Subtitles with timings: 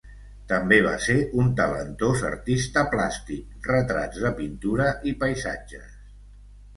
[0.51, 5.93] També va ser un talentós artista plàstic, retrats de pintura i paisatges.